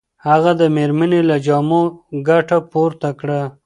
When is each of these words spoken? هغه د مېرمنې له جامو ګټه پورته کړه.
هغه 0.27 0.51
د 0.61 0.61
مېرمنې 0.75 1.21
له 1.29 1.35
جامو 1.45 1.81
ګټه 2.27 2.57
پورته 2.71 3.09
کړه. 3.19 3.41